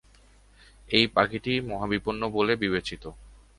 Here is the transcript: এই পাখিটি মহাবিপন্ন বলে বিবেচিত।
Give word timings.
এই 0.89 1.05
পাখিটি 1.07 1.53
মহাবিপন্ন 1.61 2.21
বলে 2.29 2.53
বিবেচিত। 2.55 3.03